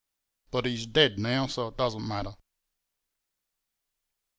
[0.49, 2.33] "But he's dead now, so it doesn't matter."